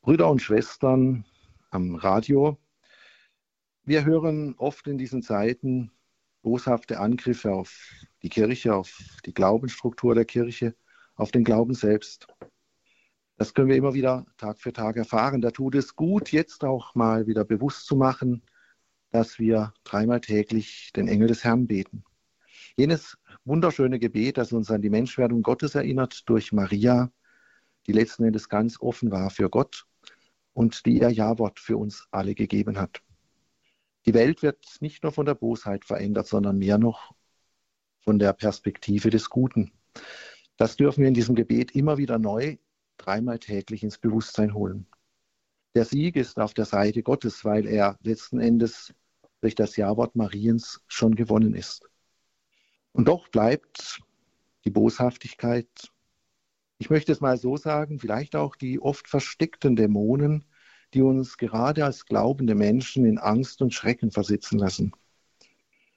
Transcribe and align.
Brüder 0.00 0.30
und 0.30 0.40
Schwestern 0.40 1.24
am 1.70 1.96
Radio. 1.96 2.56
Wir 3.84 4.04
hören 4.04 4.54
oft 4.56 4.86
in 4.86 4.96
diesen 4.96 5.22
Zeiten 5.22 5.90
boshafte 6.42 7.00
Angriffe 7.00 7.52
auf 7.52 7.90
die 8.22 8.28
Kirche, 8.28 8.74
auf 8.74 9.18
die 9.26 9.34
Glaubensstruktur 9.34 10.14
der 10.14 10.24
Kirche, 10.24 10.74
auf 11.16 11.32
den 11.32 11.44
Glauben 11.44 11.74
selbst. 11.74 12.28
Das 13.36 13.54
können 13.54 13.68
wir 13.68 13.76
immer 13.76 13.92
wieder 13.92 14.24
Tag 14.36 14.60
für 14.60 14.72
Tag 14.72 14.96
erfahren. 14.96 15.40
Da 15.40 15.50
tut 15.50 15.74
es 15.74 15.94
gut, 15.94 16.32
jetzt 16.32 16.64
auch 16.64 16.94
mal 16.94 17.26
wieder 17.26 17.44
bewusst 17.44 17.86
zu 17.86 17.96
machen, 17.96 18.42
dass 19.10 19.38
wir 19.38 19.74
dreimal 19.84 20.20
täglich 20.20 20.92
den 20.94 21.08
Engel 21.08 21.28
des 21.28 21.44
Herrn 21.44 21.66
beten. 21.66 22.04
Jenes 22.76 23.18
wunderschöne 23.44 23.98
Gebet, 23.98 24.38
das 24.38 24.52
uns 24.52 24.70
an 24.70 24.80
die 24.80 24.90
Menschwerdung 24.90 25.42
Gottes 25.42 25.74
erinnert 25.74 26.28
durch 26.28 26.52
Maria, 26.52 27.10
die 27.88 27.92
letzten 27.92 28.24
Endes 28.24 28.48
ganz 28.48 28.78
offen 28.80 29.10
war 29.10 29.30
für 29.30 29.48
Gott 29.48 29.86
und 30.52 30.84
die 30.86 31.00
ihr 31.00 31.08
Ja-Wort 31.08 31.58
für 31.58 31.78
uns 31.78 32.06
alle 32.10 32.34
gegeben 32.34 32.78
hat. 32.78 33.02
Die 34.06 34.14
Welt 34.14 34.42
wird 34.42 34.76
nicht 34.80 35.02
nur 35.02 35.12
von 35.12 35.26
der 35.26 35.34
Bosheit 35.34 35.84
verändert, 35.84 36.26
sondern 36.26 36.58
mehr 36.58 36.78
noch 36.78 37.14
von 38.00 38.18
der 38.18 38.34
Perspektive 38.34 39.10
des 39.10 39.30
Guten. 39.30 39.72
Das 40.56 40.76
dürfen 40.76 41.00
wir 41.00 41.08
in 41.08 41.14
diesem 41.14 41.34
Gebet 41.34 41.72
immer 41.72 41.98
wieder 41.98 42.18
neu, 42.18 42.58
dreimal 42.98 43.38
täglich 43.38 43.82
ins 43.82 43.98
Bewusstsein 43.98 44.54
holen. 44.54 44.86
Der 45.74 45.84
Sieg 45.84 46.16
ist 46.16 46.38
auf 46.38 46.54
der 46.54 46.64
Seite 46.64 47.02
Gottes, 47.02 47.44
weil 47.44 47.66
er 47.66 47.98
letzten 48.02 48.40
Endes 48.40 48.94
durch 49.40 49.54
das 49.54 49.76
Ja-Wort 49.76 50.16
Mariens 50.16 50.82
schon 50.88 51.14
gewonnen 51.14 51.54
ist. 51.54 51.88
Und 52.92 53.08
doch 53.08 53.28
bleibt 53.28 54.00
die 54.64 54.70
Boshaftigkeit, 54.70 55.68
ich 56.78 56.90
möchte 56.90 57.12
es 57.12 57.20
mal 57.20 57.36
so 57.36 57.56
sagen, 57.56 57.98
vielleicht 57.98 58.36
auch 58.36 58.54
die 58.56 58.80
oft 58.80 59.08
versteckten 59.08 59.76
Dämonen, 59.76 60.44
die 60.94 61.02
uns 61.02 61.36
gerade 61.36 61.84
als 61.84 62.06
glaubende 62.06 62.54
Menschen 62.54 63.04
in 63.04 63.18
Angst 63.18 63.60
und 63.60 63.74
Schrecken 63.74 64.10
versitzen 64.10 64.58
lassen. 64.58 64.92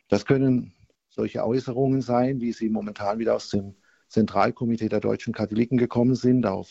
Das 0.09 0.25
können 0.25 0.73
solche 1.09 1.45
Äußerungen 1.45 2.01
sein, 2.01 2.41
wie 2.41 2.51
sie 2.51 2.69
momentan 2.69 3.19
wieder 3.19 3.35
aus 3.35 3.49
dem 3.49 3.75
Zentralkomitee 4.09 4.89
der 4.89 4.99
deutschen 4.99 5.33
Katholiken 5.33 5.77
gekommen 5.77 6.15
sind, 6.15 6.45
auf 6.45 6.69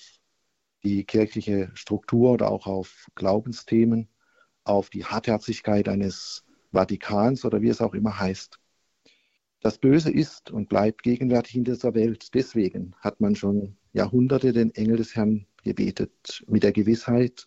die 0.83 1.05
kirchliche 1.05 1.71
Struktur 1.75 2.33
oder 2.33 2.51
auch 2.51 2.67
auf 2.67 3.07
Glaubensthemen, 3.15 4.09
auf 4.65 4.91
die 4.91 5.05
Hartherzigkeit 5.05 5.89
eines 5.89 6.45
Vatikans 6.73 7.45
oder 7.45 7.63
wie 7.63 7.69
es 7.69 7.81
auch 7.81 7.95
immer 7.95 8.19
heißt. 8.19 8.59
Das 9.61 9.79
Böse 9.79 10.11
ist 10.11 10.51
und 10.51 10.69
bleibt 10.69 11.03
gegenwärtig 11.03 11.55
in 11.55 11.65
dieser 11.65 11.95
Welt. 11.95 12.35
Deswegen 12.35 12.95
hat 13.01 13.21
man 13.21 13.37
schon 13.37 13.77
Jahrhunderte 13.93 14.53
den 14.53 14.75
Engel 14.75 14.97
des 14.97 15.17
Herrn 15.17 15.47
gebetet, 15.65 16.45
mit 16.47 16.63
der 16.63 16.73
Gewissheit, 16.73 17.47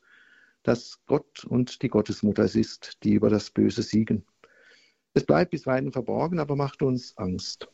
dass 0.63 1.00
Gott 1.05 1.45
und 1.45 1.81
die 1.81 1.89
Gottesmutter 1.89 2.44
es 2.44 2.55
ist, 2.55 3.03
die 3.03 3.13
über 3.13 3.30
das 3.30 3.52
Böse 3.52 3.81
siegen. 3.81 4.25
Es 5.13 5.25
bleibt 5.25 5.52
bisweilen 5.52 5.91
verborgen, 5.91 6.39
aber 6.39 6.55
macht 6.55 6.81
uns 6.81 7.17
Angst. 7.17 7.67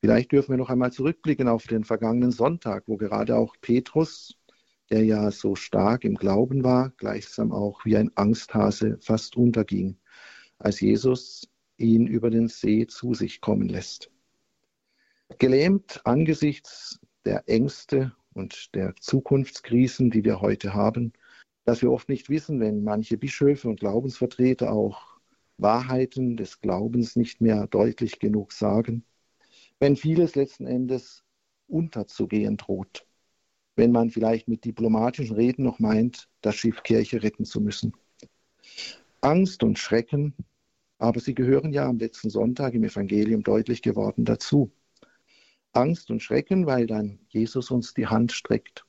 Vielleicht 0.00 0.32
dürfen 0.32 0.52
wir 0.52 0.58
noch 0.58 0.70
einmal 0.70 0.92
zurückblicken 0.92 1.48
auf 1.48 1.66
den 1.66 1.84
vergangenen 1.84 2.32
Sonntag, 2.32 2.84
wo 2.86 2.96
gerade 2.96 3.36
auch 3.36 3.56
Petrus, 3.60 4.36
der 4.90 5.04
ja 5.04 5.30
so 5.30 5.54
stark 5.54 6.04
im 6.04 6.14
Glauben 6.14 6.64
war, 6.64 6.90
gleichsam 6.90 7.52
auch 7.52 7.84
wie 7.84 7.96
ein 7.96 8.10
Angsthase 8.14 8.98
fast 9.00 9.36
unterging, 9.36 9.96
als 10.58 10.80
Jesus 10.80 11.48
ihn 11.76 12.06
über 12.06 12.30
den 12.30 12.48
See 12.48 12.86
zu 12.86 13.14
sich 13.14 13.40
kommen 13.40 13.68
lässt. 13.68 14.10
Gelähmt 15.38 16.00
angesichts 16.04 17.00
der 17.26 17.48
Ängste 17.48 18.14
und 18.32 18.74
der 18.74 18.94
Zukunftskrisen, 18.98 20.10
die 20.10 20.24
wir 20.24 20.40
heute 20.40 20.72
haben, 20.72 21.12
dass 21.64 21.82
wir 21.82 21.90
oft 21.90 22.08
nicht 22.08 22.30
wissen, 22.30 22.60
wenn 22.60 22.84
manche 22.84 23.18
Bischöfe 23.18 23.68
und 23.68 23.80
Glaubensvertreter 23.80 24.72
auch 24.72 25.18
Wahrheiten 25.58 26.36
des 26.36 26.60
Glaubens 26.60 27.16
nicht 27.16 27.40
mehr 27.40 27.66
deutlich 27.66 28.18
genug 28.18 28.52
sagen, 28.52 29.04
wenn 29.80 29.96
vieles 29.96 30.34
letzten 30.34 30.66
Endes 30.66 31.24
unterzugehen 31.66 32.56
droht, 32.56 33.06
wenn 33.74 33.92
man 33.92 34.10
vielleicht 34.10 34.48
mit 34.48 34.64
diplomatischen 34.64 35.36
Reden 35.36 35.64
noch 35.64 35.78
meint, 35.78 36.28
das 36.40 36.54
Schiff 36.54 36.82
Kirche 36.82 37.22
retten 37.22 37.44
zu 37.44 37.60
müssen. 37.60 37.92
Angst 39.20 39.62
und 39.62 39.78
Schrecken 39.78 40.34
aber 40.98 41.20
sie 41.20 41.34
gehören 41.34 41.72
ja 41.72 41.88
am 41.88 41.98
letzten 41.98 42.30
Sonntag 42.30 42.74
im 42.74 42.84
Evangelium 42.84 43.42
deutlich 43.42 43.82
geworden 43.82 44.24
dazu. 44.24 44.72
Angst 45.76 46.10
und 46.10 46.22
Schrecken, 46.22 46.66
weil 46.66 46.86
dann 46.86 47.20
Jesus 47.28 47.70
uns 47.70 47.94
die 47.94 48.06
Hand 48.06 48.32
streckt, 48.32 48.84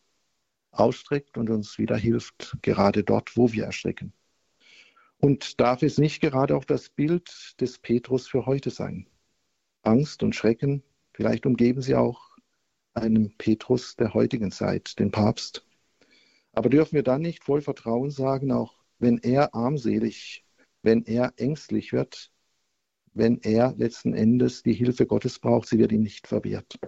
ausstreckt 0.71 1.37
und 1.37 1.49
uns 1.49 1.77
wieder 1.77 1.97
hilft, 1.97 2.57
gerade 2.61 3.03
dort, 3.03 3.37
wo 3.37 3.51
wir 3.51 3.65
erschrecken. 3.65 4.13
Und 5.19 5.59
darf 5.59 5.83
es 5.83 5.97
nicht 5.97 6.21
gerade 6.21 6.55
auch 6.55 6.65
das 6.65 6.89
Bild 6.89 7.55
des 7.59 7.79
Petrus 7.79 8.27
für 8.27 8.45
heute 8.45 8.69
sein? 8.69 9.07
Angst 9.83 10.23
und 10.23 10.35
Schrecken, 10.35 10.83
vielleicht 11.13 11.45
umgeben 11.45 11.81
sie 11.81 11.95
auch 11.95 12.37
einem 12.93 13.35
Petrus 13.37 13.95
der 13.95 14.13
heutigen 14.13 14.51
Zeit, 14.51 14.99
den 14.99 15.11
Papst. 15.11 15.65
Aber 16.53 16.69
dürfen 16.69 16.95
wir 16.95 17.03
dann 17.03 17.21
nicht 17.21 17.43
voll 17.43 17.61
Vertrauen 17.61 18.11
sagen, 18.11 18.51
auch 18.51 18.75
wenn 18.99 19.17
er 19.19 19.53
armselig 19.53 20.43
wenn 20.87 21.03
er 21.03 21.33
ängstlich 21.35 21.91
wird, 21.91 22.31
wenn 23.17 23.39
er 23.41 23.73
letzten 23.77 24.13
Endes 24.13 24.63
die 24.63 24.73
Hilfe 24.73 25.05
Gottes 25.05 25.39
braucht, 25.39 25.67
sie 25.67 25.79
wird 25.79 25.91
ihm 25.91 26.01
nicht 26.01 26.27
verwehrt. 26.27 26.79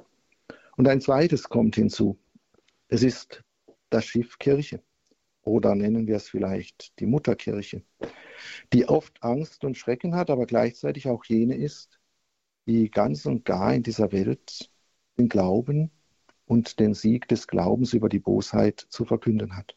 Und 0.77 0.87
ein 0.87 1.01
zweites 1.01 1.49
kommt 1.49 1.75
hinzu. 1.75 2.17
Es 2.87 3.03
ist 3.03 3.43
das 3.89 4.05
Schiff 4.05 4.37
Kirche 4.39 4.81
oder 5.41 5.75
nennen 5.75 6.07
wir 6.07 6.15
es 6.15 6.29
vielleicht 6.29 6.99
die 6.99 7.05
Mutterkirche, 7.05 7.83
die 8.73 8.87
oft 8.87 9.21
Angst 9.21 9.63
und 9.63 9.77
Schrecken 9.77 10.15
hat, 10.15 10.29
aber 10.29 10.45
gleichzeitig 10.45 11.07
auch 11.07 11.25
jene 11.25 11.55
ist, 11.55 11.99
die 12.67 12.89
ganz 12.89 13.25
und 13.25 13.45
gar 13.45 13.73
in 13.73 13.83
dieser 13.83 14.11
Welt 14.11 14.69
den 15.17 15.29
Glauben 15.29 15.91
und 16.45 16.79
den 16.79 16.93
Sieg 16.93 17.27
des 17.27 17.47
Glaubens 17.47 17.93
über 17.93 18.09
die 18.09 18.19
Bosheit 18.19 18.85
zu 18.89 19.05
verkünden 19.05 19.55
hat. 19.55 19.75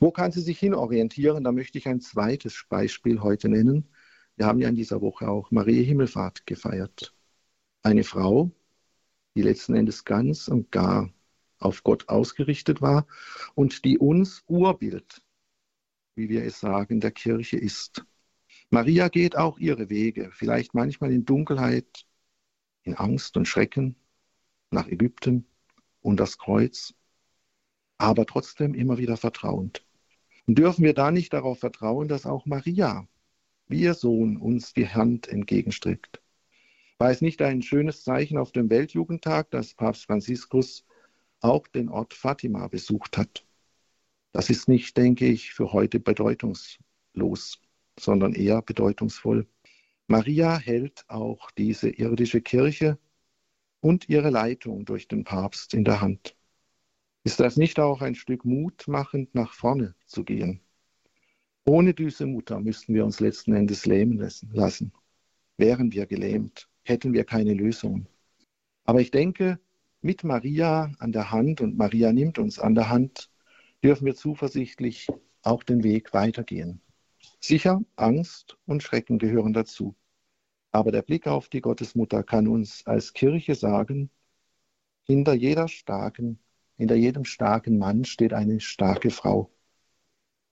Wo 0.00 0.10
kann 0.10 0.32
sie 0.32 0.40
sich 0.40 0.58
hinorientieren? 0.58 1.44
Da 1.44 1.52
möchte 1.52 1.78
ich 1.78 1.88
ein 1.88 2.00
zweites 2.00 2.64
Beispiel 2.68 3.20
heute 3.20 3.48
nennen. 3.48 3.88
Wir 4.38 4.46
haben 4.46 4.60
ja 4.60 4.68
in 4.68 4.76
dieser 4.76 5.00
Woche 5.00 5.28
auch 5.28 5.50
Marie 5.50 5.82
Himmelfahrt 5.82 6.46
gefeiert. 6.46 7.12
Eine 7.82 8.04
Frau, 8.04 8.52
die 9.34 9.42
letzten 9.42 9.74
Endes 9.74 10.04
ganz 10.04 10.46
und 10.46 10.70
gar 10.70 11.12
auf 11.58 11.82
Gott 11.82 12.08
ausgerichtet 12.08 12.80
war 12.80 13.08
und 13.56 13.84
die 13.84 13.98
uns 13.98 14.44
Urbild, 14.46 15.22
wie 16.14 16.28
wir 16.28 16.44
es 16.44 16.60
sagen, 16.60 17.00
der 17.00 17.10
Kirche 17.10 17.56
ist. 17.56 18.04
Maria 18.70 19.08
geht 19.08 19.36
auch 19.36 19.58
ihre 19.58 19.90
Wege, 19.90 20.30
vielleicht 20.32 20.72
manchmal 20.72 21.10
in 21.10 21.24
Dunkelheit, 21.24 22.06
in 22.84 22.94
Angst 22.94 23.36
und 23.36 23.48
Schrecken, 23.48 23.96
nach 24.70 24.86
Ägypten 24.86 25.48
und 26.00 26.20
das 26.20 26.38
Kreuz 26.38 26.94
aber 27.98 28.24
trotzdem 28.24 28.74
immer 28.74 28.98
wieder 28.98 29.16
vertrauend. 29.16 29.84
Und 30.46 30.58
dürfen 30.58 30.84
wir 30.84 30.94
da 30.94 31.10
nicht 31.10 31.32
darauf 31.32 31.58
vertrauen, 31.58 32.06
dass 32.06 32.24
auch 32.24 32.46
Maria, 32.46 33.08
wie 33.68 33.82
ihr 33.82 33.94
Sohn, 33.94 34.36
uns 34.36 34.72
die 34.72 34.88
Hand 34.88 35.28
entgegenstreckt? 35.28 36.20
War 36.98 37.10
es 37.10 37.20
nicht 37.20 37.42
ein 37.42 37.62
schönes 37.62 38.02
Zeichen 38.02 38.38
auf 38.38 38.50
dem 38.50 38.70
Weltjugendtag, 38.70 39.50
dass 39.50 39.74
Papst 39.74 40.06
Franziskus 40.06 40.84
auch 41.40 41.68
den 41.68 41.88
Ort 41.88 42.14
Fatima 42.14 42.66
besucht 42.68 43.16
hat? 43.16 43.46
Das 44.32 44.50
ist 44.50 44.68
nicht, 44.68 44.96
denke 44.96 45.26
ich, 45.26 45.52
für 45.52 45.72
heute 45.72 46.00
bedeutungslos, 46.00 47.60
sondern 47.98 48.34
eher 48.34 48.62
bedeutungsvoll. 48.62 49.46
Maria 50.06 50.58
hält 50.58 51.04
auch 51.08 51.50
diese 51.52 51.90
irdische 51.90 52.40
Kirche 52.40 52.98
und 53.80 54.08
ihre 54.08 54.30
Leitung 54.30 54.84
durch 54.84 55.06
den 55.08 55.24
Papst 55.24 55.74
in 55.74 55.84
der 55.84 56.00
Hand. 56.00 56.36
Ist 57.24 57.40
das 57.40 57.56
nicht 57.56 57.78
auch 57.78 58.00
ein 58.00 58.14
Stück 58.14 58.44
Mut 58.44 58.88
machend, 58.88 59.34
nach 59.34 59.52
vorne 59.52 59.94
zu 60.06 60.24
gehen? 60.24 60.60
Ohne 61.68 61.92
diese 61.92 62.24
Mutter 62.24 62.60
müssten 62.60 62.94
wir 62.94 63.04
uns 63.04 63.20
letzten 63.20 63.52
Endes 63.52 63.84
lähmen 63.84 64.16
lassen. 64.52 64.92
Wären 65.58 65.92
wir 65.92 66.06
gelähmt, 66.06 66.66
hätten 66.82 67.12
wir 67.12 67.24
keine 67.24 67.52
Lösung. 67.52 68.06
Aber 68.84 69.02
ich 69.02 69.10
denke, 69.10 69.60
mit 70.00 70.24
Maria 70.24 70.90
an 70.98 71.12
der 71.12 71.30
Hand, 71.30 71.60
und 71.60 71.76
Maria 71.76 72.10
nimmt 72.10 72.38
uns 72.38 72.58
an 72.58 72.74
der 72.74 72.88
Hand, 72.88 73.30
dürfen 73.84 74.06
wir 74.06 74.14
zuversichtlich 74.14 75.08
auch 75.42 75.62
den 75.62 75.84
Weg 75.84 76.14
weitergehen. 76.14 76.80
Sicher, 77.38 77.82
Angst 77.96 78.56
und 78.64 78.82
Schrecken 78.82 79.18
gehören 79.18 79.52
dazu. 79.52 79.94
Aber 80.72 80.90
der 80.90 81.02
Blick 81.02 81.26
auf 81.26 81.50
die 81.50 81.60
Gottesmutter 81.60 82.22
kann 82.22 82.48
uns 82.48 82.86
als 82.86 83.12
Kirche 83.12 83.54
sagen, 83.54 84.08
hinter 85.02 85.34
jeder 85.34 85.68
starken 85.68 86.38
hinter 86.78 86.94
jedem 86.94 87.24
starken 87.24 87.76
Mann 87.76 88.04
steht 88.04 88.32
eine 88.32 88.60
starke 88.60 89.10
Frau. 89.10 89.50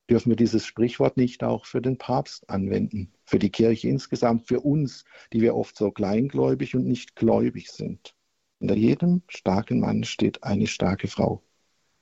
Dürfen 0.09 0.31
wir 0.31 0.37
dieses 0.37 0.65
Sprichwort 0.65 1.17
nicht 1.17 1.43
auch 1.43 1.67
für 1.67 1.83
den 1.83 1.99
Papst 1.99 2.49
anwenden, 2.49 3.13
für 3.25 3.41
die 3.41 3.51
Kirche 3.51 3.89
insgesamt, 3.89 4.47
für 4.47 4.61
uns, 4.61 5.05
die 5.33 5.41
wir 5.41 5.57
oft 5.57 5.77
so 5.77 5.91
kleingläubig 5.91 6.77
und 6.77 6.87
nicht 6.87 7.17
gläubig 7.17 7.71
sind? 7.71 8.15
Hinter 8.61 8.77
jedem 8.77 9.23
starken 9.29 9.81
Mann 9.81 10.05
steht 10.05 10.45
eine 10.45 10.67
starke 10.67 11.09
Frau. 11.09 11.43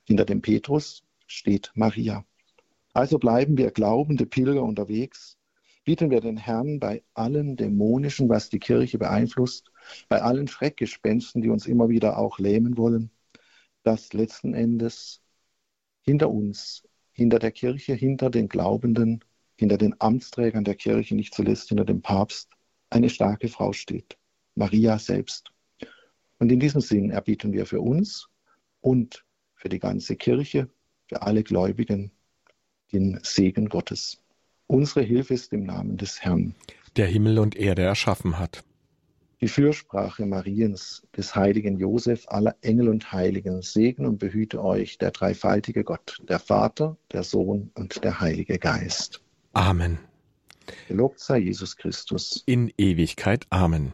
Hinter 0.03 0.25
dem 0.25 0.41
Petrus 0.41 1.03
steht 1.25 1.71
Maria. 1.73 2.25
Also 2.93 3.17
bleiben 3.17 3.57
wir 3.57 3.71
glaubende 3.71 4.25
Pilger 4.25 4.63
unterwegs, 4.63 5.37
bitten 5.83 6.11
wir 6.11 6.21
den 6.21 6.37
Herrn 6.37 6.79
bei 6.79 7.03
allen 7.13 7.57
Dämonischen, 7.57 8.29
was 8.29 8.49
die 8.49 8.59
Kirche 8.59 8.97
beeinflusst, 8.97 9.71
bei 10.09 10.21
allen 10.21 10.47
Schreckgespensten, 10.47 11.41
die 11.41 11.49
uns 11.49 11.65
immer 11.65 11.89
wieder 11.89 12.17
auch 12.17 12.39
lähmen 12.39 12.77
wollen, 12.77 13.11
dass 13.83 14.13
letzten 14.13 14.53
Endes 14.53 15.21
hinter 16.01 16.29
uns, 16.29 16.87
hinter 17.15 17.39
der 17.39 17.51
Kirche, 17.51 17.93
hinter 17.93 18.29
den 18.29 18.49
Glaubenden, 18.49 19.23
hinter 19.55 19.77
den 19.77 19.95
Amtsträgern 19.99 20.65
der 20.65 20.75
Kirche, 20.75 21.15
nicht 21.15 21.33
zuletzt 21.33 21.69
hinter 21.69 21.85
dem 21.85 22.01
Papst, 22.01 22.49
eine 22.89 23.09
starke 23.09 23.47
Frau 23.47 23.71
steht, 23.71 24.17
Maria 24.53 24.99
selbst. 24.99 25.51
Und 26.39 26.51
in 26.51 26.59
diesem 26.59 26.81
Sinn 26.81 27.11
erbieten 27.11 27.53
wir 27.53 27.65
für 27.65 27.79
uns 27.79 28.27
und 28.81 29.25
für 29.55 29.69
die 29.69 29.79
ganze 29.79 30.17
Kirche, 30.17 30.69
für 31.07 31.21
alle 31.21 31.43
Gläubigen 31.43 32.11
den 32.91 33.19
Segen 33.23 33.69
Gottes. 33.69 34.21
Unsere 34.67 35.01
Hilfe 35.01 35.33
ist 35.33 35.53
im 35.53 35.63
Namen 35.63 35.95
des 35.97 36.21
Herrn, 36.21 36.53
der 36.97 37.07
Himmel 37.07 37.39
und 37.39 37.55
Erde 37.55 37.83
erschaffen 37.83 38.37
hat. 38.39 38.63
Die 39.41 39.47
Fürsprache 39.47 40.25
Mariens, 40.25 41.05
des 41.15 41.35
heiligen 41.35 41.77
Josef, 41.77 42.25
aller 42.27 42.55
Engel 42.61 42.89
und 42.89 43.11
Heiligen, 43.11 43.61
segne 43.61 44.07
und 44.07 44.17
behüte 44.17 44.63
euch 44.63 44.97
der 44.97 45.11
dreifaltige 45.11 45.83
Gott, 45.83 46.17
der 46.27 46.39
Vater, 46.39 46.97
der 47.11 47.23
Sohn 47.23 47.71
und 47.75 48.03
der 48.03 48.21
Heilige 48.21 48.57
Geist. 48.57 49.21
Amen. 49.53 49.99
Gelobt 50.87 51.19
sei 51.19 51.39
Jesus 51.39 51.75
Christus. 51.75 52.43
In 52.45 52.71
Ewigkeit. 52.77 53.45
Amen. 53.49 53.93